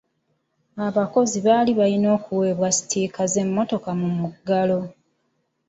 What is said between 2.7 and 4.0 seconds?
sitiika z'emmotoka